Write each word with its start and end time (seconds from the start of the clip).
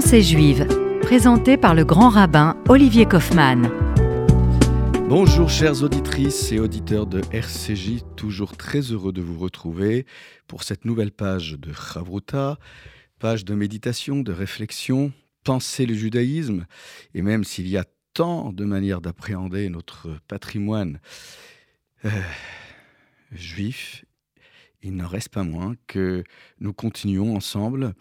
Pensée 0.00 0.22
juive, 0.22 0.64
présentée 1.02 1.56
par 1.56 1.74
le 1.74 1.84
grand 1.84 2.08
rabbin 2.08 2.56
Olivier 2.68 3.04
Kaufmann. 3.04 3.68
Bonjour 5.08 5.50
chères 5.50 5.82
auditrices 5.82 6.52
et 6.52 6.60
auditeurs 6.60 7.08
de 7.08 7.20
RCJ, 7.32 8.04
toujours 8.14 8.56
très 8.56 8.78
heureux 8.78 9.12
de 9.12 9.20
vous 9.20 9.40
retrouver 9.40 10.06
pour 10.46 10.62
cette 10.62 10.84
nouvelle 10.84 11.10
page 11.10 11.56
de 11.58 11.72
Chavruta, 11.72 12.58
page 13.18 13.44
de 13.44 13.56
méditation, 13.56 14.20
de 14.20 14.30
réflexion, 14.30 15.12
penser 15.42 15.84
le 15.84 15.94
judaïsme, 15.94 16.66
et 17.12 17.22
même 17.22 17.42
s'il 17.42 17.66
y 17.66 17.76
a 17.76 17.84
tant 18.14 18.52
de 18.52 18.64
manières 18.64 19.00
d'appréhender 19.00 19.68
notre 19.68 20.16
patrimoine 20.28 21.00
euh, 22.04 22.10
juif, 23.32 24.04
il 24.80 24.94
n'en 24.94 25.08
reste 25.08 25.30
pas 25.30 25.42
moins 25.42 25.74
que 25.88 26.22
nous 26.60 26.72
continuons 26.72 27.34
ensemble 27.34 27.96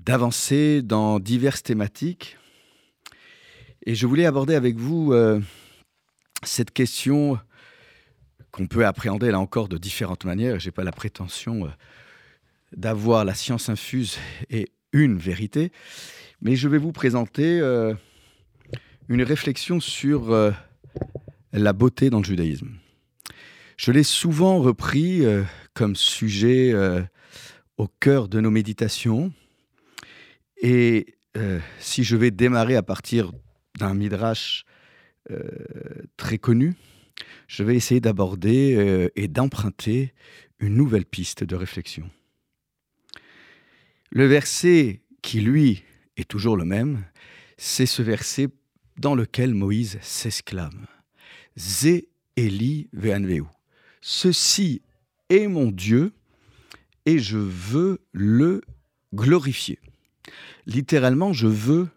d'avancer 0.00 0.82
dans 0.82 1.18
diverses 1.20 1.62
thématiques. 1.62 2.36
Et 3.86 3.94
je 3.94 4.06
voulais 4.06 4.26
aborder 4.26 4.54
avec 4.54 4.76
vous 4.76 5.12
euh, 5.12 5.40
cette 6.42 6.70
question 6.70 7.38
qu'on 8.50 8.66
peut 8.66 8.86
appréhender 8.86 9.30
là 9.30 9.40
encore 9.40 9.68
de 9.68 9.78
différentes 9.78 10.24
manières. 10.24 10.58
Je 10.60 10.68
n'ai 10.68 10.72
pas 10.72 10.84
la 10.84 10.92
prétention 10.92 11.66
euh, 11.66 11.70
d'avoir 12.76 13.24
la 13.24 13.34
science 13.34 13.68
infuse 13.68 14.18
et 14.50 14.70
une 14.92 15.18
vérité, 15.18 15.72
mais 16.40 16.56
je 16.56 16.68
vais 16.68 16.78
vous 16.78 16.92
présenter 16.92 17.60
euh, 17.60 17.94
une 19.08 19.22
réflexion 19.22 19.80
sur 19.80 20.52
la 21.52 21.72
beauté 21.72 22.10
dans 22.10 22.18
le 22.18 22.24
judaïsme. 22.24 22.70
Je 23.76 23.90
l'ai 23.90 24.04
souvent 24.04 24.60
repris 24.60 25.22
comme 25.74 25.94
sujet 25.94 26.72
au 27.76 27.88
cœur 27.88 28.28
de 28.28 28.40
nos 28.40 28.50
méditations 28.50 29.32
et 30.56 31.14
euh, 31.36 31.60
si 31.78 32.04
je 32.04 32.16
vais 32.16 32.30
démarrer 32.30 32.76
à 32.76 32.82
partir 32.82 33.32
d'un 33.78 33.94
midrash 33.94 34.64
euh, 35.30 35.42
très 36.16 36.38
connu, 36.38 36.74
je 37.48 37.62
vais 37.62 37.76
essayer 37.76 38.00
d'aborder 38.00 38.76
euh, 38.76 39.08
et 39.16 39.28
d'emprunter 39.28 40.12
une 40.60 40.74
nouvelle 40.74 41.06
piste 41.06 41.44
de 41.44 41.56
réflexion. 41.56 42.08
Le 44.10 44.26
verset 44.26 45.02
qui, 45.22 45.40
lui, 45.40 45.82
est 46.16 46.28
toujours 46.28 46.56
le 46.56 46.64
même, 46.64 47.04
c'est 47.56 47.86
ce 47.86 48.02
verset 48.02 48.48
dans 48.96 49.14
lequel 49.14 49.54
Moïse 49.54 49.98
s'exclame. 50.02 50.86
Zé 51.58 52.08
Eli 52.36 52.88
Veanveu. 52.92 53.44
Ceci 54.00 54.82
est 55.30 55.46
mon 55.48 55.70
Dieu 55.70 56.12
et 57.06 57.18
je 57.18 57.38
veux 57.38 58.00
le 58.12 58.62
glorifier. 59.14 59.78
Littéralement, 60.66 61.32
je 61.32 61.46
veux 61.46 61.88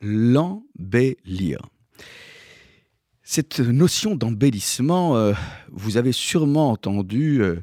l'embellir. 0.00 1.58
Cette 3.22 3.60
notion 3.60 4.16
d'embellissement, 4.16 5.16
euh, 5.16 5.34
vous 5.70 5.96
avez 5.98 6.12
sûrement 6.12 6.70
entendu 6.70 7.42
euh, 7.42 7.62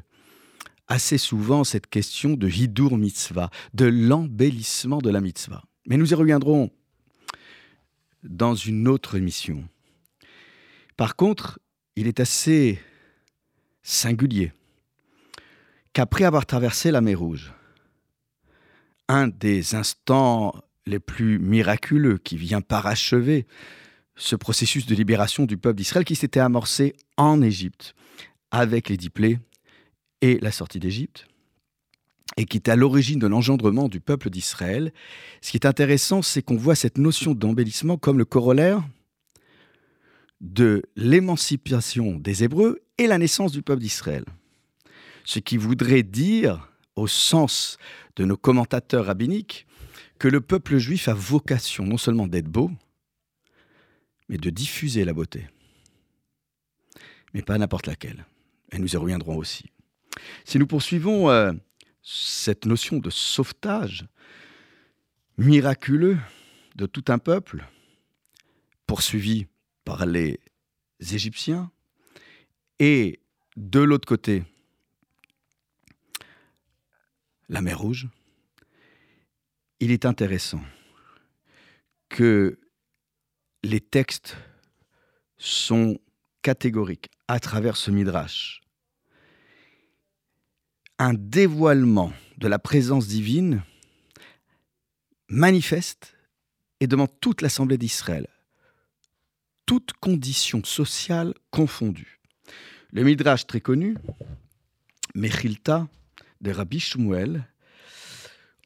assez 0.86 1.18
souvent 1.18 1.64
cette 1.64 1.88
question 1.88 2.34
de 2.34 2.48
hidur 2.48 2.96
mitzvah, 2.96 3.50
de 3.74 3.86
l'embellissement 3.86 4.98
de 4.98 5.10
la 5.10 5.20
mitzvah. 5.20 5.64
Mais 5.88 5.96
nous 5.96 6.12
y 6.12 6.14
reviendrons 6.14 6.70
dans 8.22 8.54
une 8.54 8.86
autre 8.88 9.16
émission. 9.16 9.68
Par 10.96 11.16
contre, 11.16 11.58
il 11.96 12.06
est 12.06 12.20
assez 12.20 12.80
singulier 13.82 14.52
qu'après 15.92 16.24
avoir 16.24 16.46
traversé 16.46 16.90
la 16.90 17.00
mer 17.00 17.18
Rouge, 17.18 17.52
un 19.08 19.28
des 19.28 19.74
instants 19.74 20.54
les 20.86 21.00
plus 21.00 21.38
miraculeux 21.38 22.18
qui 22.18 22.36
vient 22.36 22.60
parachever 22.60 23.46
ce 24.16 24.36
processus 24.36 24.86
de 24.86 24.94
libération 24.94 25.44
du 25.44 25.56
peuple 25.56 25.76
d'Israël 25.76 26.04
qui 26.04 26.16
s'était 26.16 26.40
amorcé 26.40 26.94
en 27.16 27.42
Égypte 27.42 27.94
avec 28.50 28.88
les 28.88 28.96
dix 28.96 29.10
et 30.22 30.38
la 30.40 30.50
sortie 30.50 30.80
d'Égypte 30.80 31.26
et 32.36 32.44
qui 32.44 32.58
est 32.58 32.68
à 32.68 32.76
l'origine 32.76 33.18
de 33.18 33.26
l'engendrement 33.26 33.88
du 33.88 34.00
peuple 34.00 34.30
d'Israël. 34.30 34.92
Ce 35.40 35.50
qui 35.50 35.56
est 35.56 35.66
intéressant, 35.66 36.22
c'est 36.22 36.42
qu'on 36.42 36.56
voit 36.56 36.74
cette 36.74 36.98
notion 36.98 37.34
d'embellissement 37.34 37.96
comme 37.96 38.18
le 38.18 38.24
corollaire 38.24 38.82
de 40.40 40.82
l'émancipation 40.96 42.18
des 42.18 42.44
Hébreux 42.44 42.82
et 42.98 43.06
la 43.06 43.18
naissance 43.18 43.52
du 43.52 43.62
peuple 43.62 43.80
d'Israël. 43.80 44.24
Ce 45.24 45.38
qui 45.38 45.56
voudrait 45.56 46.02
dire 46.02 46.70
au 46.96 47.06
sens 47.06 47.78
de 48.16 48.24
nos 48.24 48.36
commentateurs 48.36 49.06
rabbiniques 49.06 49.66
que 50.18 50.28
le 50.28 50.40
peuple 50.40 50.78
juif 50.78 51.08
a 51.08 51.14
vocation 51.14 51.84
non 51.84 51.98
seulement 51.98 52.26
d'être 52.26 52.48
beau, 52.48 52.70
mais 54.28 54.38
de 54.38 54.50
diffuser 54.50 55.04
la 55.04 55.12
beauté. 55.12 55.46
Mais 57.34 57.42
pas 57.42 57.58
n'importe 57.58 57.86
laquelle. 57.86 58.24
Et 58.72 58.78
nous 58.78 58.94
y 58.94 58.96
reviendrons 58.96 59.36
aussi. 59.36 59.70
Si 60.44 60.58
nous 60.58 60.66
poursuivons 60.66 61.30
euh, 61.30 61.52
cette 62.02 62.64
notion 62.64 62.98
de 62.98 63.10
sauvetage 63.10 64.06
miraculeux 65.36 66.18
de 66.76 66.86
tout 66.86 67.04
un 67.08 67.18
peuple, 67.18 67.66
poursuivi 68.86 69.46
par 69.84 70.06
les 70.06 70.40
Égyptiens, 71.00 71.70
et 72.78 73.20
de 73.56 73.80
l'autre 73.80 74.08
côté, 74.08 74.44
la 77.48 77.60
mer 77.60 77.78
Rouge, 77.78 78.08
il 79.80 79.90
est 79.90 80.04
intéressant 80.04 80.62
que 82.08 82.58
les 83.62 83.80
textes 83.80 84.36
sont 85.38 85.98
catégoriques 86.42 87.10
à 87.28 87.40
travers 87.40 87.76
ce 87.76 87.90
midrash. 87.90 88.62
Un 90.98 91.14
dévoilement 91.14 92.12
de 92.38 92.48
la 92.48 92.58
présence 92.58 93.06
divine 93.06 93.62
manifeste 95.28 96.16
et 96.80 96.86
demande 96.86 97.10
toute 97.20 97.42
l'assemblée 97.42 97.78
d'Israël, 97.78 98.28
toutes 99.66 99.92
conditions 99.94 100.64
sociales 100.64 101.34
confondues. 101.50 102.20
Le 102.92 103.02
midrash 103.02 103.46
très 103.46 103.60
connu, 103.60 103.96
Mechilta, 105.14 105.88
de 106.40 106.50
Rabbi 106.50 106.80
Shmuel, 106.80 107.46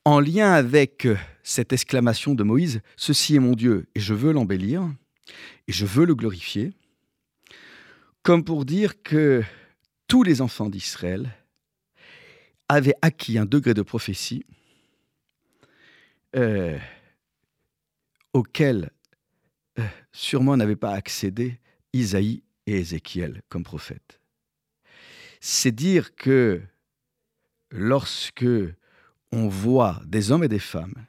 en 0.05 0.21
lien 0.21 0.53
avec 0.53 1.07
cette 1.43 1.73
exclamation 1.73 2.35
de 2.35 2.43
Moïse, 2.43 2.81
Ceci 2.97 3.37
est 3.37 3.41
mon 3.41 3.53
Dieu 3.53 3.87
et 3.95 4.01
je 4.01 4.15
veux 4.15 4.33
l'embellir 4.33 4.89
et 5.69 5.73
je 5.73 5.87
veux 5.87 6.05
le 6.05 6.15
glorifier, 6.15 6.73
comme 8.23 8.45
pour 8.45 8.65
dire 8.65 9.03
que 9.03 9.43
tous 10.09 10.23
les 10.23 10.41
enfants 10.41 10.69
d'Israël 10.69 11.31
avaient 12.69 12.95
acquis 13.03 13.39
un 13.39 13.47
degré 13.47 13.75
de 13.75 13.83
prophétie 13.83 14.45
euh, 16.37 16.79
auquel 18.33 18.91
euh, 19.79 19.87
sûrement 20.13 20.57
n'avaient 20.57 20.77
pas 20.77 20.93
accédé 20.93 21.59
Isaïe 21.93 22.43
et 22.67 22.79
Ézéchiel 22.79 23.43
comme 23.49 23.65
prophètes. 23.65 24.21
C'est 25.41 25.73
dire 25.73 26.15
que 26.15 26.61
lorsque 27.71 28.47
on 29.33 29.49
voit 29.49 30.01
des 30.07 30.33
hommes 30.33 30.45
et 30.45 30.49
des 30.49 30.59
femmes 30.59 31.07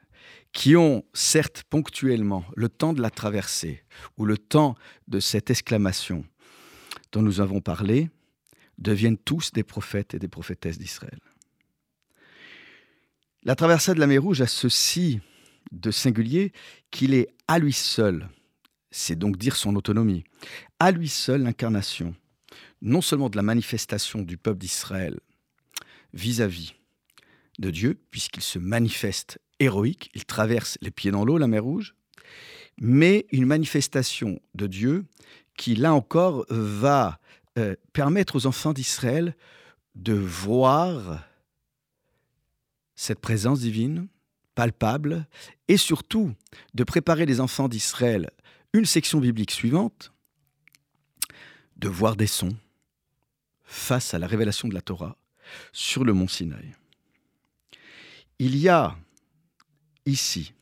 qui 0.52 0.76
ont 0.76 1.04
certes 1.14 1.64
ponctuellement 1.68 2.44
le 2.56 2.68
temps 2.68 2.92
de 2.92 3.00
la 3.00 3.10
traversée 3.10 3.82
ou 4.18 4.24
le 4.24 4.36
temps 4.36 4.76
de 5.08 5.18
cette 5.18 5.50
exclamation 5.50 6.24
dont 7.12 7.22
nous 7.22 7.40
avons 7.40 7.60
parlé, 7.60 8.10
deviennent 8.78 9.18
tous 9.18 9.52
des 9.52 9.62
prophètes 9.62 10.14
et 10.14 10.18
des 10.18 10.28
prophétesses 10.28 10.78
d'Israël. 10.78 11.20
La 13.44 13.54
traversée 13.54 13.94
de 13.94 14.00
la 14.00 14.06
mer 14.06 14.22
Rouge 14.22 14.40
a 14.40 14.46
ceci 14.46 15.20
de 15.72 15.90
singulier 15.90 16.52
qu'il 16.90 17.14
est 17.14 17.28
à 17.48 17.58
lui 17.58 17.72
seul, 17.72 18.28
c'est 18.90 19.16
donc 19.16 19.36
dire 19.36 19.56
son 19.56 19.76
autonomie, 19.76 20.24
à 20.78 20.90
lui 20.90 21.08
seul 21.08 21.42
l'incarnation, 21.42 22.14
non 22.80 23.00
seulement 23.00 23.30
de 23.30 23.36
la 23.36 23.42
manifestation 23.42 24.22
du 24.22 24.36
peuple 24.36 24.58
d'Israël 24.58 25.18
vis-à-vis 26.12 26.74
de 27.58 27.70
Dieu, 27.70 27.98
puisqu'il 28.10 28.42
se 28.42 28.58
manifeste 28.58 29.38
héroïque, 29.58 30.10
il 30.14 30.24
traverse 30.24 30.78
les 30.80 30.90
pieds 30.90 31.10
dans 31.10 31.24
l'eau, 31.24 31.38
la 31.38 31.46
mer 31.46 31.64
Rouge, 31.64 31.94
mais 32.78 33.26
une 33.30 33.46
manifestation 33.46 34.40
de 34.54 34.66
Dieu 34.66 35.04
qui, 35.56 35.74
là 35.74 35.92
encore, 35.92 36.46
va 36.48 37.20
euh, 37.58 37.76
permettre 37.92 38.36
aux 38.36 38.46
enfants 38.46 38.72
d'Israël 38.72 39.36
de 39.94 40.14
voir 40.14 41.22
cette 42.94 43.20
présence 43.20 43.60
divine 43.60 44.08
palpable 44.54 45.26
et 45.68 45.76
surtout 45.76 46.32
de 46.74 46.84
préparer 46.84 47.26
les 47.26 47.40
enfants 47.40 47.68
d'Israël 47.68 48.30
une 48.72 48.86
section 48.86 49.20
biblique 49.20 49.50
suivante, 49.50 50.12
de 51.76 51.88
voir 51.88 52.16
des 52.16 52.26
sons 52.26 52.56
face 53.64 54.14
à 54.14 54.18
la 54.18 54.26
révélation 54.26 54.68
de 54.68 54.74
la 54.74 54.80
Torah 54.80 55.16
sur 55.72 56.04
le 56.04 56.12
mont 56.12 56.28
Sinaï. 56.28 56.74
Il 58.38 58.56
y 58.56 58.68
a 58.68 58.96
ici 60.06 60.52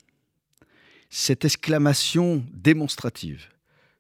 cette 1.09 1.45
exclamation 1.45 2.45
démonstrative. 2.53 3.49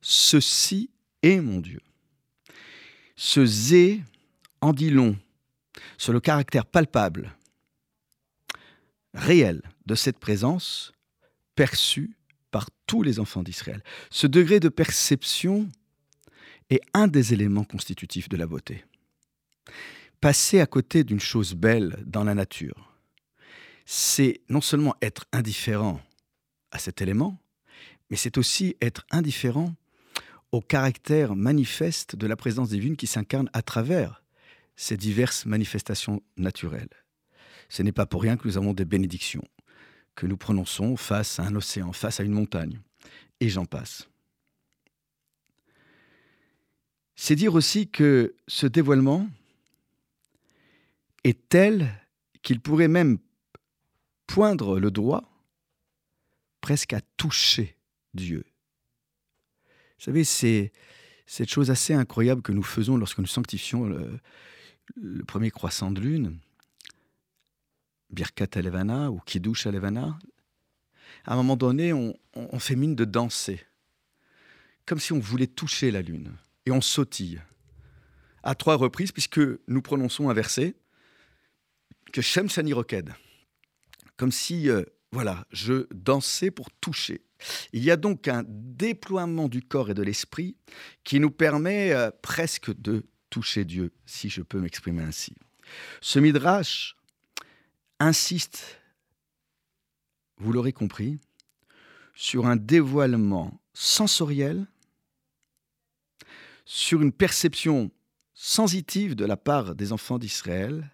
Ceci 0.00 0.91
est 1.23 1.41
mon 1.41 1.61
Dieu. 1.61 1.81
Ce 3.17 3.44
zé 3.44 4.03
en 4.61 4.73
dit 4.73 4.91
long 4.91 5.17
sur 5.99 6.12
le 6.12 6.21
caractère 6.21 6.67
palpable, 6.67 7.35
réel 9.15 9.62
de 9.87 9.94
cette 9.94 10.19
présence 10.19 10.93
perçue 11.55 12.17
par 12.50 12.69
tous 12.87 13.03
les 13.03 13.21
enfants 13.21 13.43
d'Israël. 13.43 13.83
Ce 14.11 14.26
degré 14.26 14.61
de 14.61 14.69
perception 14.69 15.69
est 16.71 16.81
un 16.94 17.09
des 17.09 17.33
éléments 17.33 17.65
constitutifs 17.65 18.29
de 18.29 18.37
la 18.37 18.47
beauté. 18.47 18.85
Passer 20.21 20.61
à 20.61 20.67
côté 20.67 21.03
d'une 21.03 21.21
chose 21.21 21.55
belle 21.55 21.97
dans 22.05 22.25
la 22.25 22.35
nature, 22.35 22.95
c'est 23.87 24.43
non 24.51 24.61
seulement 24.61 24.95
être 25.01 25.25
indifférent 25.33 25.99
à 26.71 26.79
cet 26.79 27.01
élément, 27.01 27.39
mais 28.11 28.17
c'est 28.17 28.37
aussi 28.37 28.77
être 28.83 29.07
indifférent 29.11 29.75
au 30.53 30.61
caractère 30.61 31.37
manifeste 31.37 32.17
de 32.17 32.27
la 32.27 32.37
présence 32.37 32.69
divine 32.69 32.97
qui 32.97 33.07
s'incarne 33.07 33.49
à 33.55 33.63
travers 33.63 34.23
ces 34.77 34.99
diverses 34.99 35.47
manifestations 35.47 36.23
naturelles. 36.37 36.89
Ce 37.71 37.83
n'est 37.83 37.93
pas 37.93 38.07
pour 38.07 38.21
rien 38.21 38.37
que 38.37 38.47
nous 38.47 38.59
avons 38.59 38.75
des 38.75 38.85
bénédictions, 38.85 39.47
que 40.17 40.27
nous 40.27 40.37
prononçons 40.37 40.97
face 40.97 41.39
à 41.39 41.45
un 41.45 41.55
océan, 41.55 41.93
face 41.93 42.21
à 42.21 42.25
une 42.25 42.33
montagne, 42.33 42.81
et 43.41 43.49
j'en 43.49 43.65
passe. 43.65 44.07
C'est 47.17 47.37
dire 47.37 47.55
aussi 47.55 47.89
que 47.89 48.35
ce 48.49 48.67
dévoilement 48.67 49.29
est 51.25 51.49
tel 51.49 51.93
qu'il 52.43 52.61
pourrait 52.61 52.89
même 52.89 53.19
poindre 54.27 54.79
le 54.79 54.91
doigt 54.91 55.29
presque 56.61 56.93
à 56.93 57.01
toucher 57.17 57.77
Dieu. 58.15 58.45
Vous 59.99 60.05
savez, 60.05 60.25
c'est 60.25 60.73
cette 61.27 61.51
chose 61.51 61.71
assez 61.71 61.95
incroyable 61.95 62.43
que 62.43 62.53
nous 62.53 62.63
faisons 62.63 62.97
lorsque 62.97 63.19
nous 63.19 63.27
sanctifions 63.27 63.85
le, 63.85 64.21
premier 65.27 65.51
croissant 65.51 65.91
de 65.91 66.01
lune, 66.01 66.39
Birkat 68.11 68.49
Alevana 68.55 69.11
ou 69.11 69.21
Kiddush 69.21 69.67
Alevana. 69.67 70.19
À 71.25 71.35
un 71.35 71.37
moment 71.37 71.57
donné, 71.57 71.93
on, 71.93 72.17
on 72.35 72.59
fait 72.59 72.77
mine 72.77 72.97
de 72.97 73.05
danser, 73.05 73.61
comme 74.87 74.99
si 74.99 75.13
on 75.13 75.21
voulait 75.21 75.47
toucher 75.47 75.91
la 75.91 76.03
lune, 76.03 76.37
et 76.67 76.71
on 76.71 76.81
sautille 76.81 77.41
à 78.43 78.55
trois 78.55 78.77
reprises, 78.77 79.13
puisque 79.13 79.41
nous 79.69 79.83
prononçons 79.83 80.31
un 80.31 80.35
verset 80.35 80.75
que 82.12 82.23
Shem 82.23 82.49
Sani 82.49 82.73
Roked, 82.73 83.12
comme 84.17 84.33
si 84.33 84.69
euh, 84.69 84.85
voilà, 85.12 85.45
je 85.51 85.87
dansais 85.93 86.51
pour 86.51 86.71
toucher. 86.71 87.25
Il 87.73 87.83
y 87.83 87.91
a 87.91 87.97
donc 87.97 88.29
un 88.29 88.45
déploiement 88.47 89.49
du 89.49 89.62
corps 89.62 89.91
et 89.91 89.95
de 89.95 90.03
l'esprit 90.03 90.57
qui 91.05 91.21
nous 91.21 91.31
permet 91.31 91.93
euh, 91.93 92.11
presque 92.23 92.73
de 92.81 93.07
toucher 93.31 93.65
Dieu, 93.65 93.93
si 94.07 94.29
je 94.29 94.43
peux 94.43 94.61
m'exprimer 94.61 95.03
ainsi. 95.03 95.35
Ce 96.01 96.19
midrash 96.19 96.97
insiste, 97.99 98.81
vous 100.39 100.53
l'aurez 100.53 100.73
compris, 100.73 101.19
sur 102.15 102.47
un 102.47 102.57
dévoilement 102.57 103.61
sensoriel, 103.73 104.67
sur 106.65 107.03
une 107.03 107.12
perception 107.12 107.91
sensitive 108.35 109.15
de 109.15 109.25
la 109.25 109.37
part 109.37 109.75
des 109.75 109.93
enfants 109.93 110.19
d'Israël 110.19 110.91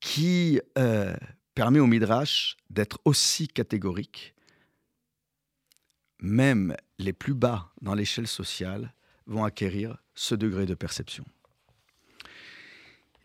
qui 0.00 0.60
euh, 0.78 1.14
permet 1.54 1.78
au 1.78 1.86
Midrash 1.86 2.56
d'être 2.70 2.98
aussi 3.04 3.48
catégorique. 3.48 4.34
Même 6.20 6.76
les 6.98 7.12
plus 7.12 7.34
bas 7.34 7.72
dans 7.80 7.94
l'échelle 7.94 8.26
sociale 8.26 8.94
vont 9.26 9.44
acquérir 9.44 10.02
ce 10.14 10.34
degré 10.34 10.66
de 10.66 10.74
perception. 10.74 11.24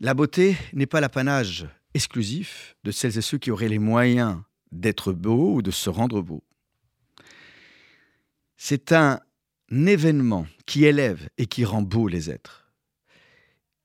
La 0.00 0.14
beauté 0.14 0.56
n'est 0.72 0.86
pas 0.86 1.00
l'apanage 1.00 1.66
exclusif 1.94 2.76
de 2.84 2.90
celles 2.90 3.16
et 3.16 3.22
ceux 3.22 3.38
qui 3.38 3.50
auraient 3.50 3.68
les 3.68 3.78
moyens 3.78 4.42
d'être 4.70 5.12
beaux 5.12 5.54
ou 5.54 5.62
de 5.62 5.70
se 5.70 5.88
rendre 5.88 6.20
beaux. 6.20 6.44
C'est 8.58 8.92
un 8.92 9.20
événement 9.70 10.46
qui 10.66 10.84
élève 10.84 11.28
et 11.38 11.46
qui 11.46 11.64
rend 11.64 11.82
beaux 11.82 12.08
les 12.08 12.30
êtres. 12.30 12.70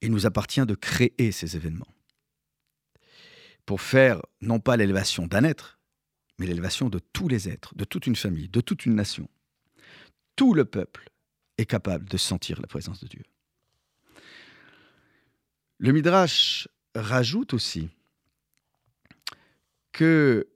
Il 0.02 0.12
nous 0.12 0.26
appartient 0.26 0.66
de 0.66 0.76
créer 0.76 1.32
ces 1.32 1.56
événements 1.56 1.94
pour 3.71 3.79
faire 3.79 4.21
non 4.41 4.59
pas 4.59 4.75
l'élévation 4.75 5.27
d'un 5.27 5.45
être, 5.45 5.79
mais 6.38 6.45
l'élévation 6.45 6.89
de 6.89 7.00
tous 7.00 7.29
les 7.29 7.47
êtres, 7.47 7.73
de 7.73 7.85
toute 7.85 8.06
une 8.06 8.18
famille, 8.18 8.50
de 8.50 8.59
toute 8.59 8.85
une 8.85 8.95
nation. 8.95 9.29
Tout 10.35 10.53
le 10.53 10.65
peuple 10.65 11.09
est 11.57 11.65
capable 11.65 12.09
de 12.09 12.18
sentir 12.18 12.59
la 12.59 12.68
présence 12.68 13.01
de 13.01 13.07
Dieu. 13.07 13.23
Le 15.77 15.94
Midrash 15.94 16.68
rajoute 16.95 17.53
aussi 17.53 17.88
que 19.94 20.50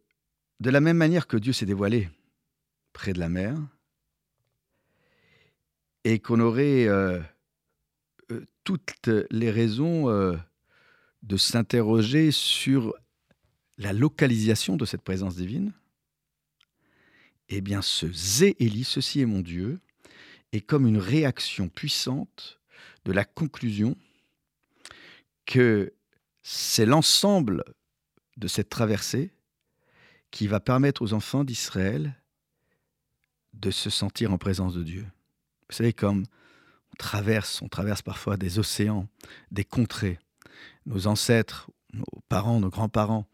de 0.59 0.69
la 0.69 0.81
même 0.81 0.97
manière 0.97 1.25
que 1.25 1.37
Dieu 1.37 1.53
s'est 1.53 1.65
dévoilé 1.65 2.09
près 2.91 3.13
de 3.13 3.19
la 3.19 3.29
mer, 3.29 3.55
et 6.03 6.19
qu'on 6.19 6.41
aurait 6.41 6.85
euh, 6.89 7.21
euh, 8.33 8.43
toutes 8.65 9.09
les 9.31 9.51
raisons 9.51 10.09
euh, 10.09 10.35
de 11.23 11.37
s'interroger 11.37 12.31
sur 12.31 12.93
la 13.77 13.93
localisation 13.93 14.77
de 14.77 14.85
cette 14.85 15.01
présence 15.01 15.35
divine, 15.35 15.73
eh 17.49 17.61
bien 17.61 17.81
ce 17.81 18.11
Zéhéli, 18.11 18.83
ceci 18.83 19.21
est 19.21 19.25
mon 19.25 19.41
Dieu, 19.41 19.79
est 20.51 20.61
comme 20.61 20.87
une 20.87 20.97
réaction 20.97 21.69
puissante 21.69 22.59
de 23.03 23.11
la 23.11 23.25
conclusion 23.25 23.95
que 25.45 25.93
c'est 26.41 26.85
l'ensemble 26.85 27.63
de 28.37 28.47
cette 28.47 28.69
traversée 28.69 29.31
qui 30.31 30.47
va 30.47 30.59
permettre 30.59 31.01
aux 31.01 31.13
enfants 31.13 31.43
d'Israël 31.43 32.15
de 33.53 33.71
se 33.71 33.89
sentir 33.89 34.33
en 34.33 34.37
présence 34.37 34.73
de 34.73 34.83
Dieu. 34.83 35.05
Vous 35.69 35.75
savez, 35.75 35.93
comme 35.93 36.25
on 36.91 36.95
traverse, 36.97 37.61
on 37.61 37.69
traverse 37.69 38.01
parfois 38.01 38.37
des 38.37 38.59
océans, 38.59 39.07
des 39.51 39.63
contrées. 39.63 40.19
Nos 40.85 41.07
ancêtres, 41.07 41.69
nos 41.95 42.21
parents, 42.29 42.59
nos 42.59 42.69
grands-parents 42.69 43.27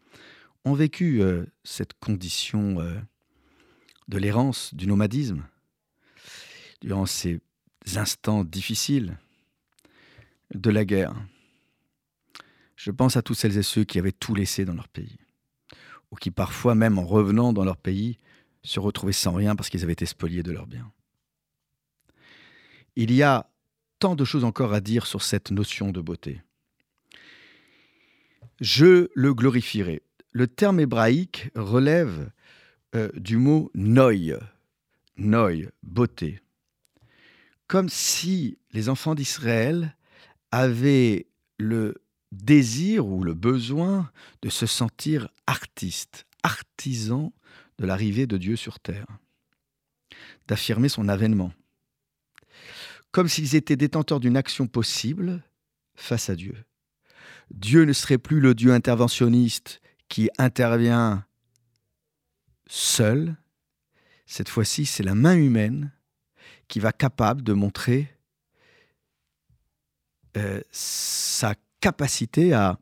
ont 0.64 0.74
vécu 0.74 1.20
euh, 1.20 1.44
cette 1.64 1.94
condition 1.94 2.80
euh, 2.80 2.98
de 4.08 4.18
l'errance, 4.18 4.74
du 4.74 4.86
nomadisme, 4.86 5.44
durant 6.80 7.06
ces 7.06 7.40
instants 7.96 8.44
difficiles 8.44 9.18
de 10.54 10.70
la 10.70 10.84
guerre. 10.84 11.14
Je 12.76 12.90
pense 12.90 13.16
à 13.16 13.22
toutes 13.22 13.36
celles 13.36 13.58
et 13.58 13.62
ceux 13.62 13.84
qui 13.84 13.98
avaient 13.98 14.12
tout 14.12 14.34
laissé 14.34 14.64
dans 14.64 14.74
leur 14.74 14.88
pays, 14.88 15.18
ou 16.10 16.16
qui 16.16 16.30
parfois 16.30 16.74
même 16.74 16.98
en 16.98 17.04
revenant 17.04 17.52
dans 17.52 17.64
leur 17.64 17.76
pays 17.76 18.18
se 18.64 18.80
retrouvaient 18.80 19.12
sans 19.12 19.32
rien 19.32 19.56
parce 19.56 19.68
qu'ils 19.68 19.82
avaient 19.82 19.92
été 19.92 20.06
spoliés 20.06 20.42
de 20.42 20.52
leurs 20.52 20.66
biens. 20.66 20.92
Il 22.94 23.12
y 23.12 23.22
a 23.22 23.50
tant 23.98 24.14
de 24.14 24.24
choses 24.24 24.44
encore 24.44 24.74
à 24.74 24.80
dire 24.80 25.06
sur 25.06 25.22
cette 25.22 25.50
notion 25.50 25.90
de 25.90 26.00
beauté. 26.00 26.42
Je 28.62 29.08
le 29.16 29.34
glorifierai 29.34 30.02
le 30.30 30.46
terme 30.46 30.78
hébraïque 30.78 31.50
relève 31.56 32.30
euh, 32.94 33.10
du 33.16 33.36
mot 33.36 33.72
noi, 33.74 34.38
noi, 35.16 35.68
beauté. 35.82 36.40
Comme 37.66 37.88
si 37.88 38.58
les 38.70 38.88
enfants 38.88 39.16
d'Israël 39.16 39.96
avaient 40.52 41.26
le 41.58 42.04
désir 42.30 43.04
ou 43.04 43.24
le 43.24 43.34
besoin 43.34 44.12
de 44.42 44.48
se 44.48 44.66
sentir 44.66 45.26
artistes, 45.48 46.24
artisans 46.44 47.32
de 47.80 47.84
l'arrivée 47.86 48.28
de 48.28 48.36
Dieu 48.36 48.54
sur 48.54 48.78
terre, 48.78 49.08
d'affirmer 50.46 50.88
son 50.88 51.08
avènement, 51.08 51.52
comme 53.10 53.26
s'ils 53.26 53.56
étaient 53.56 53.74
détenteurs 53.74 54.20
d'une 54.20 54.36
action 54.36 54.68
possible 54.68 55.42
face 55.96 56.30
à 56.30 56.36
Dieu. 56.36 56.54
Dieu 57.52 57.84
ne 57.84 57.92
serait 57.92 58.18
plus 58.18 58.40
le 58.40 58.54
Dieu 58.54 58.72
interventionniste 58.72 59.80
qui 60.08 60.30
intervient 60.38 61.24
seul. 62.66 63.36
Cette 64.26 64.48
fois-ci, 64.48 64.86
c'est 64.86 65.02
la 65.02 65.14
main 65.14 65.36
humaine 65.36 65.92
qui 66.68 66.80
va 66.80 66.92
capable 66.92 67.42
de 67.42 67.52
montrer 67.52 68.16
euh, 70.36 70.60
sa 70.70 71.54
capacité 71.80 72.54
à 72.54 72.78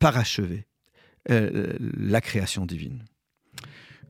parachever 0.00 0.66
euh, 1.30 1.72
la 1.80 2.20
création 2.20 2.66
divine. 2.66 3.04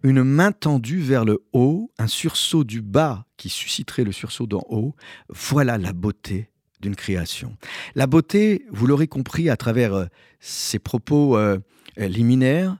Une 0.02 0.22
main 0.22 0.52
tendue 0.52 1.00
vers 1.00 1.24
le 1.24 1.46
haut, 1.52 1.92
un 1.98 2.08
sursaut 2.08 2.64
du 2.64 2.80
bas 2.80 3.26
qui 3.36 3.48
susciterait 3.48 4.04
le 4.04 4.12
sursaut 4.12 4.46
d'en 4.46 4.62
haut, 4.68 4.94
voilà 5.28 5.78
la 5.78 5.92
beauté 5.92 6.50
d'une 6.84 6.94
création. 6.94 7.56
La 7.94 8.06
beauté, 8.06 8.66
vous 8.70 8.86
l'aurez 8.86 9.08
compris 9.08 9.48
à 9.48 9.56
travers 9.56 9.94
euh, 9.94 10.06
ces 10.38 10.78
propos 10.78 11.36
euh, 11.36 11.58
liminaires, 11.96 12.76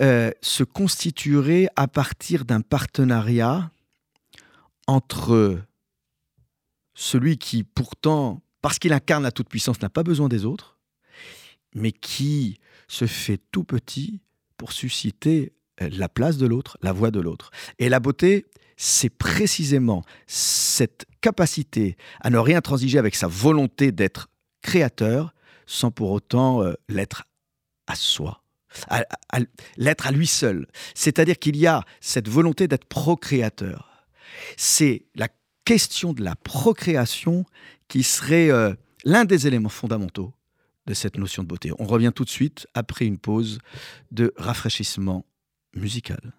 euh, 0.00 0.30
se 0.40 0.64
constituerait 0.64 1.68
à 1.76 1.86
partir 1.86 2.44
d'un 2.44 2.62
partenariat 2.62 3.70
entre 4.86 5.60
celui 6.94 7.38
qui 7.38 7.62
pourtant, 7.62 8.42
parce 8.62 8.78
qu'il 8.78 8.92
incarne 8.92 9.22
la 9.22 9.32
toute-puissance, 9.32 9.80
n'a 9.82 9.90
pas 9.90 10.02
besoin 10.02 10.28
des 10.28 10.44
autres, 10.44 10.78
mais 11.74 11.92
qui 11.92 12.58
se 12.88 13.06
fait 13.06 13.40
tout 13.52 13.64
petit 13.64 14.20
pour 14.56 14.72
susciter 14.72 15.52
la 15.78 16.08
place 16.08 16.38
de 16.38 16.46
l'autre, 16.46 16.78
la 16.82 16.92
voix 16.92 17.10
de 17.10 17.20
l'autre. 17.20 17.50
Et 17.78 17.88
la 17.88 18.00
beauté, 18.00 18.46
c'est 18.76 19.10
précisément 19.10 20.04
cette 20.26 21.06
capacité 21.24 21.96
à 22.20 22.28
ne 22.28 22.36
rien 22.36 22.60
transiger 22.60 22.98
avec 22.98 23.14
sa 23.14 23.28
volonté 23.28 23.92
d'être 23.92 24.28
créateur 24.60 25.32
sans 25.64 25.90
pour 25.90 26.10
autant 26.10 26.62
euh, 26.62 26.74
l'être 26.90 27.24
à 27.86 27.94
soi, 27.94 28.42
l'être 29.78 30.06
à 30.06 30.10
lui 30.10 30.26
seul. 30.26 30.66
C'est-à-dire 30.94 31.38
qu'il 31.38 31.56
y 31.56 31.66
a 31.66 31.82
cette 32.02 32.28
volonté 32.28 32.68
d'être 32.68 32.84
procréateur. 32.84 34.06
C'est 34.58 35.06
la 35.14 35.28
question 35.64 36.12
de 36.12 36.22
la 36.22 36.36
procréation 36.36 37.46
qui 37.88 38.02
serait 38.02 38.50
euh, 38.50 38.74
l'un 39.06 39.24
des 39.24 39.46
éléments 39.46 39.70
fondamentaux 39.70 40.34
de 40.86 40.92
cette 40.92 41.16
notion 41.16 41.42
de 41.42 41.48
beauté. 41.48 41.72
On 41.78 41.86
revient 41.86 42.12
tout 42.14 42.26
de 42.26 42.30
suite 42.30 42.66
après 42.74 43.06
une 43.06 43.16
pause 43.16 43.60
de 44.10 44.34
rafraîchissement 44.36 45.24
musical. 45.74 46.34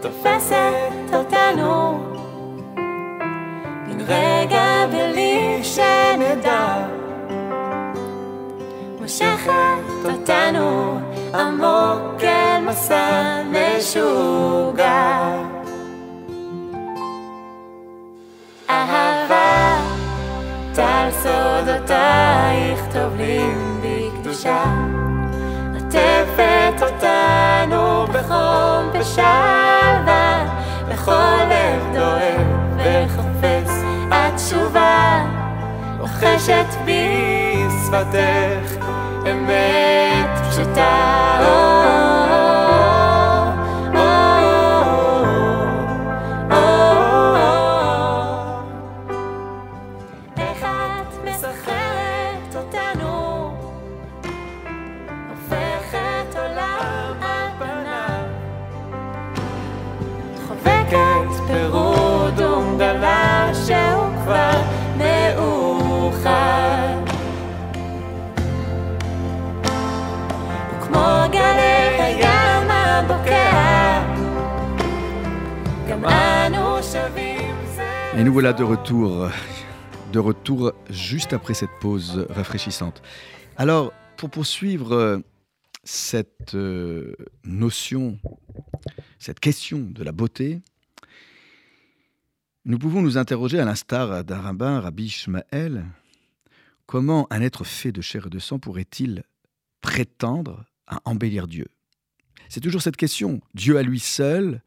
תופסת 0.00 1.14
אותנו. 1.14 2.00
בן 3.86 4.00
רגע 4.06 4.86
בלי 4.90 5.60
שנדע. 5.62 6.86
מושכת 9.00 9.52
אותנו 10.04 11.00
עמוק 11.34 12.22
אל 12.22 12.60
מסע 12.68 13.42
משוגע. 13.50 15.42
אהבה 18.70 19.76
טל 20.74 21.08
סודותייך 21.22 22.80
טובלים 22.92 23.80
בקדושה. 23.82 24.64
עוטפת 25.74 26.82
אותנו 26.82 27.43
בחום 28.24 28.90
בשלווה, 28.92 30.44
בכל 30.88 31.44
לב 31.50 31.94
דואב 31.94 32.46
וחופש 32.76 33.72
התשובה, 34.10 35.24
לוחשת 35.98 36.66
בי 36.84 37.08
שפתך 37.86 38.84
אמת 39.30 40.40
פשוטה. 40.50 41.33
Et 78.16 78.22
nous 78.22 78.32
voilà 78.32 78.52
de 78.52 78.62
retour, 78.62 79.28
de 80.12 80.18
retour 80.20 80.72
juste 80.88 81.32
après 81.32 81.52
cette 81.52 81.76
pause 81.80 82.26
rafraîchissante. 82.30 83.02
Alors, 83.56 83.92
pour 84.16 84.30
poursuivre 84.30 84.92
euh, 84.92 85.18
cette 85.82 86.54
euh, 86.54 87.16
notion, 87.42 88.20
cette 89.18 89.40
question 89.40 89.80
de 89.80 90.04
la 90.04 90.12
beauté, 90.12 90.60
nous 92.64 92.78
pouvons 92.78 93.02
nous 93.02 93.18
interroger 93.18 93.58
à 93.58 93.64
l'instar 93.64 94.22
d'un 94.22 94.40
rabbin, 94.40 94.78
Rabbi 94.78 95.06
Ishmael, 95.06 95.84
comment 96.86 97.26
un 97.30 97.42
être 97.42 97.64
fait 97.64 97.90
de 97.90 98.00
chair 98.00 98.28
et 98.28 98.30
de 98.30 98.38
sang 98.38 98.60
pourrait-il 98.60 99.24
prétendre 99.80 100.64
à 100.86 101.00
embellir 101.04 101.48
Dieu? 101.48 101.66
C'est 102.48 102.60
toujours 102.60 102.82
cette 102.82 102.96
question. 102.96 103.40
Dieu 103.54 103.76
à 103.76 103.82
lui 103.82 103.98
seul 103.98 104.62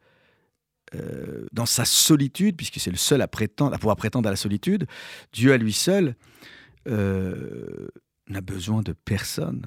euh, 0.95 1.45
dans 1.51 1.65
sa 1.65 1.83
solitude, 1.83 2.55
puisque 2.55 2.79
c'est 2.79 2.91
le 2.91 2.97
seul 2.97 3.21
à, 3.21 3.27
prétendre, 3.27 3.73
à 3.73 3.77
pouvoir 3.77 3.97
prétendre 3.97 4.27
à 4.27 4.31
la 4.31 4.37
solitude, 4.37 4.87
Dieu 5.33 5.51
à 5.51 5.57
lui 5.57 5.73
seul 5.73 6.15
euh, 6.87 7.89
n'a 8.29 8.39
besoin 8.39 8.81
de 8.81 8.93
personne. 8.93 9.65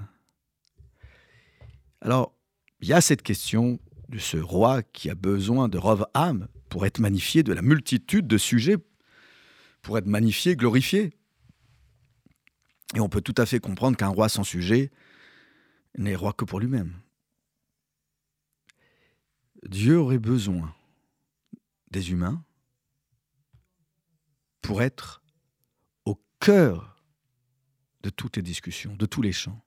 Alors, 2.00 2.34
il 2.80 2.88
y 2.88 2.94
a 2.94 3.02
cette 3.02 3.20
question 3.20 3.78
de 4.08 4.18
ce 4.18 4.38
roi 4.38 4.82
qui 4.82 5.10
a 5.10 5.14
besoin 5.14 5.68
de 5.68 5.76
Rov 5.76 6.06
âme 6.14 6.48
pour 6.70 6.86
être 6.86 7.00
magnifié, 7.00 7.42
de 7.42 7.52
la 7.52 7.60
multitude 7.60 8.26
de 8.26 8.38
sujets 8.38 8.78
pour 9.82 9.98
être 9.98 10.06
magnifié, 10.06 10.56
glorifié. 10.56 11.12
Et 12.94 13.00
on 13.00 13.10
peut 13.10 13.20
tout 13.20 13.34
à 13.36 13.44
fait 13.44 13.60
comprendre 13.60 13.98
qu'un 13.98 14.08
roi 14.08 14.30
sans 14.30 14.44
sujet 14.44 14.90
n'est 15.98 16.16
roi 16.16 16.32
que 16.32 16.46
pour 16.46 16.60
lui-même. 16.60 16.94
Dieu 19.68 19.98
aurait 19.98 20.18
besoin 20.18 20.74
des 21.90 22.10
humains 22.10 22.44
pour 24.62 24.82
être 24.82 25.22
au 26.04 26.20
cœur 26.38 27.04
de 28.02 28.10
toutes 28.10 28.36
les 28.36 28.42
discussions, 28.42 28.94
de 28.96 29.06
tous 29.06 29.22
les 29.22 29.32
chants, 29.32 29.64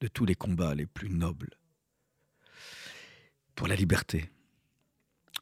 de 0.00 0.08
tous 0.08 0.24
les 0.24 0.34
combats 0.34 0.74
les 0.74 0.86
plus 0.86 1.10
nobles, 1.10 1.50
pour 3.54 3.68
la 3.68 3.76
liberté, 3.76 4.30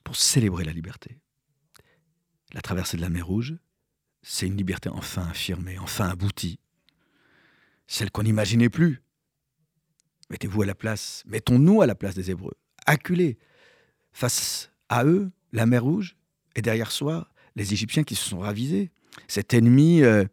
pour 0.04 0.16
célébrer 0.16 0.64
la 0.64 0.73
liberté. 0.73 1.18
La 2.52 2.61
traversée 2.61 2.97
de 2.97 3.02
la 3.02 3.11
mer 3.11 3.26
Rouge, 3.26 3.56
c'est 4.23 4.47
une 4.47 4.56
liberté 4.56 4.88
enfin 4.88 5.28
affirmée, 5.28 5.78
enfin 5.78 6.08
aboutie, 6.08 6.58
celle 7.87 8.11
qu'on 8.11 8.25
n'imaginait 8.25 8.70
plus. 8.70 9.02
Mettez-vous 10.30 10.62
à 10.62 10.66
la 10.66 10.75
place, 10.75 11.23
mettons-nous 11.26 11.80
à 11.80 11.87
la 11.87 11.94
place 11.94 12.14
des 12.14 12.30
Hébreux, 12.30 12.56
acculés 12.87 13.38
face 14.12 14.70
à 14.88 15.04
eux, 15.04 15.30
la 15.52 15.66
mer 15.66 15.82
Rouge, 15.82 16.16
et 16.54 16.62
derrière 16.62 16.90
soi, 16.90 17.28
les 17.56 17.72
Égyptiens 17.72 18.04
qui 18.04 18.14
se 18.14 18.28
sont 18.28 18.40
ravisés. 18.40 18.90
Cet 19.26 19.54
ennemi 19.54 20.02
euh, 20.02 20.24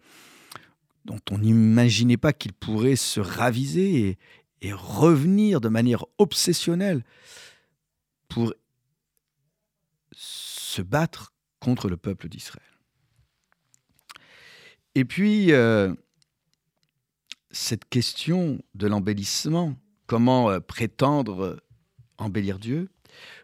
dont 1.05 1.19
on 1.31 1.39
n'imaginait 1.39 2.17
pas 2.17 2.34
qu'il 2.34 2.53
pourrait 2.53 2.95
se 2.95 3.19
raviser 3.19 4.17
et, 4.62 4.74
revenir 4.74 5.62
de 5.62 5.69
manière 5.69 6.05
obsessionnelle 6.17 7.03
pour 8.27 8.51
se 10.12 10.81
battre 10.81 11.34
contre 11.60 11.88
le 11.88 11.98
peuple 11.98 12.29
d'Israël. 12.29 12.65
Et 14.95 15.05
puis, 15.05 15.51
euh, 15.51 15.93
cette 17.51 17.88
question 17.88 18.60
de 18.74 18.88
l'embellissement, 18.88 19.77
comment 20.07 20.50
euh, 20.50 20.60
prétendre 20.60 21.62
embellir 22.17 22.57
Dieu, 22.57 22.89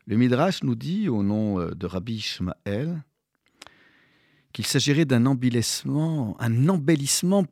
le 0.08 0.18
Midrash 0.18 0.64
nous 0.64 0.76
dit, 0.76 1.10
au 1.10 1.24
nom 1.24 1.60
euh, 1.60 1.72
de 1.72 1.86
Rabbi 1.86 2.16
Ishmael, 2.16 3.04
qu'il 4.54 4.66
s'agirait 4.66 5.06
d'un 5.06 5.26
embellissement, 5.26 6.36
un 6.40 6.68
embellissement 6.70 7.46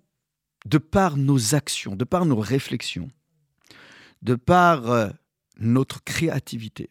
de 0.65 0.77
par 0.77 1.17
nos 1.17 1.55
actions, 1.55 1.95
de 1.95 2.03
par 2.03 2.25
nos 2.25 2.39
réflexions, 2.39 3.09
de 4.21 4.35
par 4.35 4.91
euh, 4.91 5.09
notre 5.57 6.03
créativité. 6.03 6.89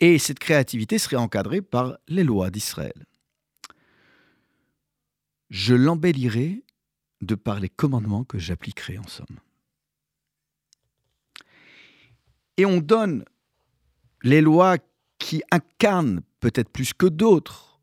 Et 0.00 0.18
cette 0.18 0.38
créativité 0.38 0.98
serait 0.98 1.16
encadrée 1.16 1.62
par 1.62 1.98
les 2.08 2.24
lois 2.24 2.50
d'Israël. 2.50 3.06
Je 5.50 5.74
l'embellirai 5.74 6.64
de 7.20 7.34
par 7.34 7.60
les 7.60 7.68
commandements 7.68 8.24
que 8.24 8.38
j'appliquerai 8.38 8.98
en 8.98 9.06
somme. 9.06 9.38
Et 12.56 12.64
on 12.64 12.78
donne 12.78 13.24
les 14.22 14.40
lois 14.40 14.76
qui 15.18 15.42
incarnent 15.50 16.22
peut-être 16.40 16.70
plus 16.70 16.92
que 16.92 17.06
d'autres, 17.06 17.80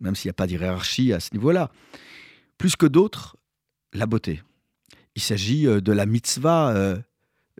même 0.00 0.14
s'il 0.14 0.28
n'y 0.28 0.30
a 0.30 0.34
pas 0.34 0.46
de 0.46 0.52
hiérarchie 0.52 1.12
à 1.12 1.20
ce 1.20 1.32
niveau-là, 1.32 1.70
plus 2.56 2.76
que 2.76 2.86
d'autres, 2.86 3.36
la 3.92 4.06
beauté. 4.06 4.42
Il 5.14 5.22
s'agit 5.22 5.66
euh, 5.66 5.80
de 5.80 5.92
la 5.92 6.06
mitzvah 6.06 6.70
euh, 6.70 6.98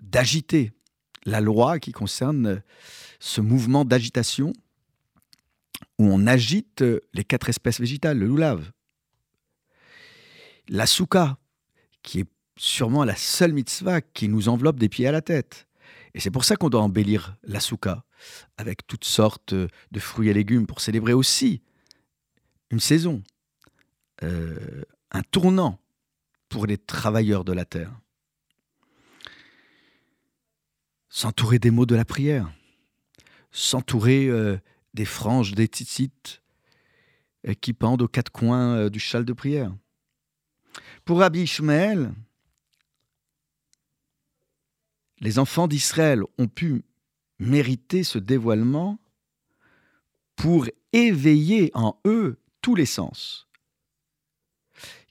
d'agiter, 0.03 0.73
la 1.25 1.41
loi 1.41 1.79
qui 1.79 1.93
concerne 1.93 2.47
euh, 2.47 2.61
ce 3.21 3.41
mouvement 3.41 3.85
d'agitation 3.85 4.53
où 5.99 6.05
on 6.05 6.27
agite 6.27 6.85
les 7.13 7.25
quatre 7.25 7.49
espèces 7.49 7.81
végétales, 7.81 8.19
le 8.19 8.27
loulave. 8.27 8.71
La 10.69 10.87
souka, 10.87 11.39
qui 12.03 12.21
est 12.21 12.29
sûrement 12.57 13.05
la 13.05 13.17
seule 13.17 13.53
mitzvah 13.53 14.01
qui 14.01 14.29
nous 14.29 14.49
enveloppe 14.49 14.79
des 14.79 14.89
pieds 14.89 15.07
à 15.07 15.13
la 15.13 15.23
tête. 15.23 15.68
Et 16.15 16.21
c'est 16.21 16.31
pour 16.31 16.45
ça 16.45 16.57
qu'on 16.57 16.71
doit 16.71 16.83
embellir 16.83 17.37
la 17.45 17.61
souka 17.61 18.05
avec 18.57 18.87
toutes 18.87 19.05
sortes 19.05 19.55
de 19.55 20.01
fruits 20.01 20.29
et 20.29 20.35
légumes 20.35 20.67
pour 20.67 20.81
célébrer 20.81 21.13
aussi 21.13 21.63
une 22.71 22.81
saison, 22.81 23.23
euh, 24.23 24.83
un 25.11 25.23
tournant 25.23 25.79
pour 26.49 26.67
les 26.67 26.79
travailleurs 26.79 27.45
de 27.45 27.53
la 27.53 27.65
terre. 27.65 27.93
S'entourer 31.09 31.59
des 31.59 31.71
mots 31.71 31.87
de 31.87 31.95
la 31.95 32.05
prière, 32.05 32.53
s'entourer 33.51 34.27
euh, 34.27 34.59
des 34.95 35.07
franges, 35.07 35.53
des 35.55 35.67
tzitzit 35.67 36.43
euh, 37.47 37.55
qui 37.55 37.73
pendent 37.73 38.03
aux 38.03 38.09
quatre 38.09 38.31
coins 38.31 38.91
du 38.91 39.01
châle 39.01 39.25
de 39.25 39.33
prière. 39.33 39.75
Pour 41.05 41.21
Rabbi 41.21 41.43
Ishmael, 41.43 42.13
les 45.21 45.39
enfants 45.39 45.69
d'Israël 45.69 46.23
ont 46.39 46.49
pu 46.49 46.85
mériter 47.39 48.03
ce 48.03 48.19
dévoilement 48.19 48.99
pour 50.37 50.67
éveiller 50.93 51.71
en 51.75 52.01
eux 52.07 52.39
tous 52.63 52.75
les 52.75 52.87
sens, 52.87 53.49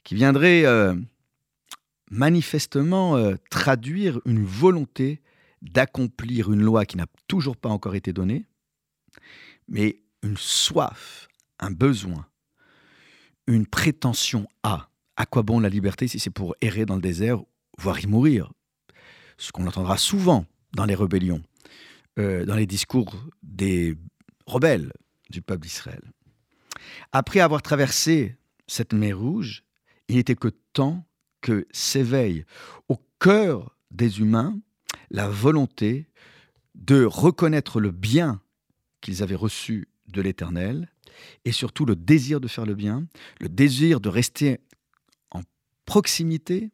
qui 0.04 0.14
viendraient 0.14 0.64
euh, 0.64 0.94
manifestement 2.10 3.16
euh, 3.16 3.36
traduire 3.50 4.20
une 4.24 4.44
volonté 4.44 5.20
d'accomplir 5.60 6.52
une 6.52 6.62
loi 6.62 6.86
qui 6.86 6.96
n'a 6.96 7.06
toujours 7.26 7.56
pas 7.56 7.68
encore 7.68 7.94
été 7.94 8.12
donnée, 8.12 8.46
mais 9.66 10.00
une 10.22 10.36
soif, 10.36 11.28
un 11.58 11.70
besoin, 11.70 12.26
une 13.46 13.66
prétention 13.66 14.48
à. 14.62 14.90
À 15.16 15.26
quoi 15.26 15.42
bon 15.42 15.58
la 15.58 15.68
liberté 15.68 16.06
si 16.06 16.20
c'est 16.20 16.30
pour 16.30 16.54
errer 16.60 16.86
dans 16.86 16.94
le 16.94 17.02
désert, 17.02 17.40
voire 17.76 17.98
y 18.00 18.06
mourir? 18.06 18.52
Ce 19.38 19.52
qu'on 19.52 19.66
entendra 19.66 19.96
souvent 19.96 20.44
dans 20.74 20.84
les 20.84 20.94
rébellions. 20.94 21.42
Euh, 22.18 22.44
dans 22.44 22.56
les 22.56 22.66
discours 22.66 23.14
des 23.44 23.96
rebelles 24.46 24.92
du 25.30 25.40
peuple 25.40 25.62
d'Israël. 25.62 26.02
Après 27.12 27.38
avoir 27.38 27.62
traversé 27.62 28.36
cette 28.66 28.92
mer 28.92 29.16
rouge, 29.16 29.62
il 30.08 30.16
n'était 30.16 30.34
que 30.34 30.48
temps 30.72 31.06
que 31.40 31.68
s'éveille 31.70 32.44
au 32.88 32.98
cœur 33.20 33.76
des 33.92 34.18
humains 34.18 34.58
la 35.10 35.28
volonté 35.28 36.08
de 36.74 37.04
reconnaître 37.04 37.80
le 37.80 37.92
bien 37.92 38.40
qu'ils 39.00 39.22
avaient 39.22 39.36
reçu 39.36 39.88
de 40.08 40.20
l'Éternel 40.20 40.90
et 41.44 41.52
surtout 41.52 41.84
le 41.84 41.94
désir 41.94 42.40
de 42.40 42.48
faire 42.48 42.66
le 42.66 42.74
bien, 42.74 43.06
le 43.40 43.48
désir 43.48 44.00
de 44.00 44.08
rester 44.08 44.58
en 45.30 45.42
proximité 45.84 46.70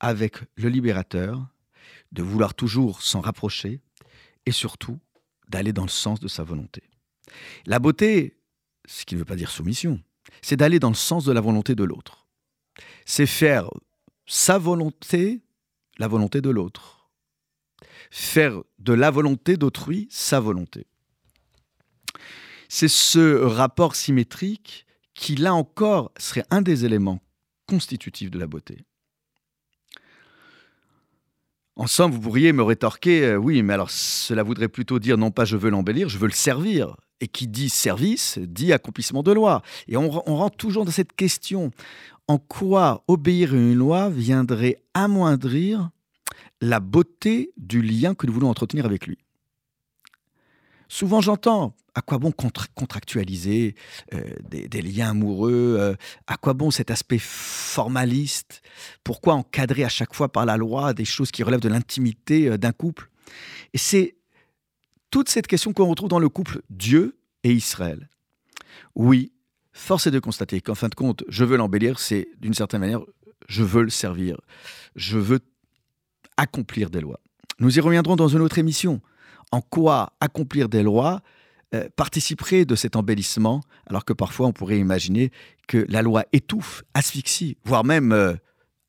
avec 0.00 0.38
le 0.56 0.68
libérateur, 0.68 1.46
de 2.12 2.22
vouloir 2.22 2.54
toujours 2.54 3.02
s'en 3.02 3.20
rapprocher 3.20 3.80
et 4.46 4.52
surtout 4.52 4.98
d'aller 5.48 5.72
dans 5.72 5.84
le 5.84 5.88
sens 5.88 6.20
de 6.20 6.28
sa 6.28 6.42
volonté. 6.42 6.82
La 7.66 7.78
beauté, 7.78 8.38
ce 8.86 9.04
qui 9.04 9.14
ne 9.14 9.20
veut 9.20 9.24
pas 9.24 9.36
dire 9.36 9.50
soumission, 9.50 10.00
c'est 10.42 10.56
d'aller 10.56 10.78
dans 10.78 10.88
le 10.88 10.94
sens 10.94 11.24
de 11.24 11.32
la 11.32 11.40
volonté 11.40 11.74
de 11.74 11.84
l'autre. 11.84 12.26
C'est 13.04 13.26
faire 13.26 13.68
sa 14.26 14.58
volonté 14.58 15.42
la 15.98 16.08
volonté 16.08 16.40
de 16.40 16.50
l'autre. 16.50 17.10
Faire 18.10 18.62
de 18.78 18.92
la 18.92 19.10
volonté 19.10 19.56
d'autrui 19.56 20.08
sa 20.10 20.40
volonté. 20.40 20.86
C'est 22.68 22.88
ce 22.88 23.42
rapport 23.42 23.94
symétrique 23.94 24.86
qui, 25.14 25.36
là 25.36 25.54
encore, 25.54 26.10
serait 26.16 26.44
un 26.50 26.62
des 26.62 26.84
éléments 26.84 27.20
constitutifs 27.66 28.30
de 28.30 28.38
la 28.38 28.46
beauté. 28.46 28.84
En 31.80 31.86
somme, 31.86 32.10
vous 32.10 32.20
pourriez 32.20 32.52
me 32.52 32.62
rétorquer, 32.62 33.24
euh, 33.24 33.36
oui, 33.36 33.62
mais 33.62 33.72
alors 33.72 33.88
cela 33.88 34.42
voudrait 34.42 34.68
plutôt 34.68 34.98
dire 34.98 35.16
non 35.16 35.30
pas 35.30 35.46
je 35.46 35.56
veux 35.56 35.70
l'embellir, 35.70 36.10
je 36.10 36.18
veux 36.18 36.26
le 36.26 36.32
servir. 36.32 36.94
Et 37.22 37.26
qui 37.26 37.48
dit 37.48 37.70
service 37.70 38.38
dit 38.38 38.74
accomplissement 38.74 39.22
de 39.22 39.32
loi. 39.32 39.62
Et 39.88 39.96
on 39.96 40.10
rentre 40.10 40.58
toujours 40.58 40.84
dans 40.84 40.90
cette 40.90 41.14
question. 41.14 41.70
En 42.28 42.36
quoi 42.36 43.02
obéir 43.08 43.54
à 43.54 43.56
une 43.56 43.72
loi 43.72 44.10
viendrait 44.10 44.82
amoindrir 44.92 45.88
la 46.60 46.80
beauté 46.80 47.50
du 47.56 47.80
lien 47.80 48.14
que 48.14 48.26
nous 48.26 48.34
voulons 48.34 48.50
entretenir 48.50 48.84
avec 48.84 49.06
lui? 49.06 49.16
Souvent 50.92 51.20
j'entends, 51.20 51.76
à 51.94 52.02
quoi 52.02 52.18
bon 52.18 52.32
contractualiser 52.32 53.76
euh, 54.12 54.24
des, 54.42 54.82
liens 54.82 55.10
amoureux 55.10 55.76
euh, 55.78 55.94
À 56.26 56.36
quoi 56.36 56.52
bon 56.52 56.72
cet 56.72 56.90
aspect 56.90 57.20
formaliste? 57.20 58.60
Pourquoi 59.04 59.34
encadrer 59.34 59.84
à 59.84 59.88
chaque 59.88 60.12
fois 60.12 60.32
par 60.32 60.44
la 60.46 60.56
loi 60.56 60.92
des 60.92 61.04
choses 61.04 61.30
qui 61.30 61.44
relèvent 61.44 61.60
de 61.60 61.68
l'intimité 61.68 62.48
euh, 62.48 62.58
d'un 62.58 62.72
couple? 62.72 63.08
Et 63.72 63.78
c'est 63.78 64.16
toute 65.12 65.28
cette 65.28 65.46
question 65.46 65.72
qu'on 65.72 65.86
retrouve 65.86 66.08
dans 66.08 66.18
le 66.18 66.28
couple 66.28 66.60
Dieu 66.70 67.16
et 67.44 67.52
Israël. 67.52 68.08
Oui, 68.96 69.32
force 69.72 70.08
est 70.08 70.10
de 70.10 70.18
constater 70.18 70.60
qu'en 70.60 70.74
fin 70.74 70.88
de 70.88 70.96
compte, 70.96 71.22
je 71.28 71.44
veux 71.44 71.56
l'embellir, 71.56 72.00
c'est 72.00 72.26
d'une 72.40 72.54
certaine 72.54 72.80
manière, 72.80 73.02
je 73.48 73.62
veux 73.62 73.84
le 73.84 73.90
servir, 73.90 74.40
je 74.96 75.18
veux 75.18 75.38
accomplir 76.36 76.90
des 76.90 77.00
lois. 77.00 77.20
Nous 77.60 77.78
y 77.78 77.80
reviendrons 77.80 78.16
dans 78.16 78.26
une 78.26 78.40
autre 78.40 78.58
émission. 78.58 79.00
En 79.52 79.60
quoi 79.60 80.12
accomplir 80.20 80.68
des 80.68 80.82
lois 80.82 81.22
euh, 81.74 81.88
participerait 81.94 82.64
de 82.64 82.74
cet 82.74 82.96
embellissement, 82.96 83.60
alors 83.86 84.04
que 84.04 84.12
parfois 84.12 84.48
on 84.48 84.52
pourrait 84.52 84.78
imaginer 84.78 85.30
que 85.68 85.86
la 85.88 86.02
loi 86.02 86.24
étouffe, 86.32 86.82
asphyxie, 86.94 87.56
voire 87.64 87.84
même 87.84 88.10
euh, 88.10 88.34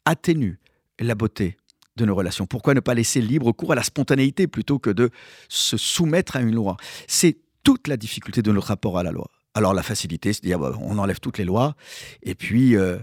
atténue 0.05 0.59
la 0.99 1.13
beauté 1.13 1.57
de 1.95 2.05
nos 2.05 2.15
relations. 2.15 2.47
Pourquoi 2.47 2.73
ne 2.73 2.79
pas 2.79 2.95
laisser 2.95 3.21
libre 3.21 3.51
cours 3.51 3.73
à 3.73 3.75
la 3.75 3.83
spontanéité 3.83 4.47
plutôt 4.47 4.79
que 4.79 4.89
de 4.89 5.11
se 5.47 5.77
soumettre 5.77 6.37
à 6.37 6.41
une 6.41 6.55
loi? 6.55 6.77
C'est 7.07 7.37
toute 7.63 7.87
la 7.87 7.97
difficulté 7.97 8.41
de 8.41 8.51
notre 8.51 8.67
rapport 8.67 8.97
à 8.97 9.03
la 9.03 9.11
loi. 9.11 9.29
Alors 9.53 9.73
la 9.73 9.83
facilité, 9.83 10.33
c'est 10.33 10.41
de 10.41 10.47
dire 10.47 10.59
bah, 10.59 10.73
on 10.79 10.97
enlève 10.97 11.19
toutes 11.19 11.37
les 11.37 11.45
lois 11.45 11.75
et 12.23 12.35
puis 12.35 12.75
euh, 12.75 12.97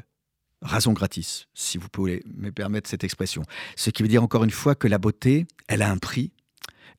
raison 0.63 0.93
gratis, 0.93 1.47
si 1.55 1.79
vous 1.79 1.89
pouvez 1.89 2.25
me 2.27 2.51
permettre 2.51 2.89
cette 2.89 3.05
expression. 3.05 3.43
Ce 3.77 3.91
qui 3.91 4.03
veut 4.03 4.09
dire 4.09 4.23
encore 4.23 4.45
une 4.45 4.51
fois 4.51 4.75
que 4.75 4.89
la 4.89 4.99
beauté, 4.99 5.47
elle 5.69 5.83
a 5.83 5.91
un 5.91 5.99
prix, 5.99 6.33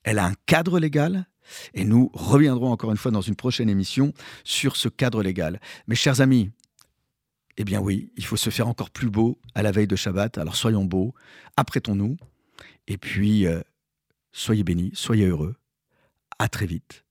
elle 0.04 0.20
a 0.20 0.26
un 0.26 0.34
cadre 0.46 0.80
légal, 0.80 1.28
et 1.74 1.84
nous 1.84 2.12
reviendrons 2.14 2.72
encore 2.72 2.92
une 2.92 2.98
fois 2.98 3.12
dans 3.12 3.22
une 3.22 3.36
prochaine 3.36 3.70
émission 3.70 4.14
sur 4.44 4.76
ce 4.76 4.88
cadre 4.88 5.24
légal. 5.24 5.60
Mes 5.88 5.96
chers 5.96 6.22
amis, 6.22 6.52
eh 7.58 7.64
bien 7.64 7.82
oui, 7.82 8.12
il 8.16 8.26
faut 8.26 8.38
se 8.38 8.50
faire 8.50 8.68
encore 8.68 8.92
plus 8.92 9.10
beau 9.10 9.40
à 9.56 9.64
la 9.64 9.72
veille 9.72 9.88
de 9.88 9.96
Shabbat. 9.96 10.38
Alors 10.38 10.56
soyons 10.56 10.86
beaux, 10.86 11.14
apprêtons-nous, 11.58 12.18
et 12.88 12.98
puis 12.98 13.46
euh, 13.46 13.62
soyez 14.32 14.64
bénis, 14.64 14.92
soyez 14.94 15.26
heureux. 15.26 15.56
À 16.38 16.48
très 16.48 16.66
vite 16.66 17.04